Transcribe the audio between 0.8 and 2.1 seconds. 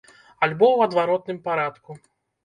адваротным парадку.